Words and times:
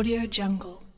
Audio 0.00 0.24
Jungle. 0.26 0.89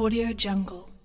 Audio 0.00 0.32
Jungle. 0.32 0.99